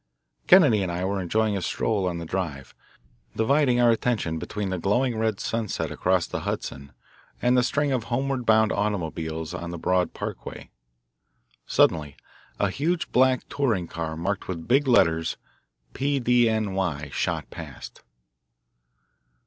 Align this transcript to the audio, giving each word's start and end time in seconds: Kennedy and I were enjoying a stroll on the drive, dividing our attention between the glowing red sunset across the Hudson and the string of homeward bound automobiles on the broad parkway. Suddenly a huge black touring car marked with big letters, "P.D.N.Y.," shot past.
Kennedy 0.47 0.81
and 0.81 0.91
I 0.91 1.05
were 1.05 1.21
enjoying 1.21 1.55
a 1.55 1.61
stroll 1.61 2.07
on 2.09 2.17
the 2.17 2.25
drive, 2.25 2.73
dividing 3.35 3.79
our 3.79 3.91
attention 3.91 4.39
between 4.39 4.69
the 4.71 4.79
glowing 4.79 5.15
red 5.15 5.39
sunset 5.39 5.91
across 5.91 6.25
the 6.25 6.39
Hudson 6.39 6.91
and 7.39 7.55
the 7.55 7.61
string 7.61 7.91
of 7.91 8.05
homeward 8.05 8.43
bound 8.43 8.71
automobiles 8.71 9.53
on 9.53 9.69
the 9.69 9.77
broad 9.77 10.15
parkway. 10.15 10.71
Suddenly 11.67 12.17
a 12.59 12.71
huge 12.71 13.11
black 13.11 13.47
touring 13.47 13.85
car 13.85 14.17
marked 14.17 14.47
with 14.47 14.67
big 14.67 14.87
letters, 14.87 15.37
"P.D.N.Y.," 15.93 17.11
shot 17.13 17.51
past. 17.51 18.01